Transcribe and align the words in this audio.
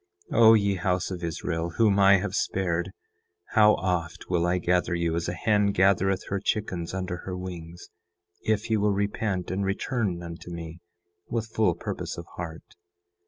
10:6 0.31 0.39
O 0.39 0.53
ye 0.55 0.75
house 0.77 1.11
of 1.11 1.23
Israel 1.23 1.69
whom 1.77 1.99
I 1.99 2.17
have 2.17 2.33
spared, 2.33 2.91
how 3.49 3.75
oft 3.75 4.31
will 4.31 4.47
I 4.47 4.57
gather 4.57 4.95
you 4.95 5.15
as 5.15 5.29
a 5.29 5.33
hen 5.33 5.67
gathereth 5.67 6.23
her 6.29 6.39
chickens 6.39 6.91
under 6.95 7.17
her 7.17 7.37
wings, 7.37 7.87
if 8.43 8.71
ye 8.71 8.77
will 8.77 8.93
repent 8.93 9.51
and 9.51 9.63
return 9.63 10.23
unto 10.23 10.49
me 10.49 10.79
with 11.27 11.53
full 11.53 11.75
purpose 11.75 12.17
of 12.17 12.25
heart. 12.35 12.63